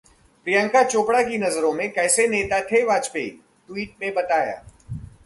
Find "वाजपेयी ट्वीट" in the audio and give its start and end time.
2.83-3.95